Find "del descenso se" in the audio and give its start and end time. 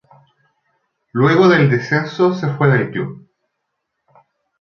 1.47-2.49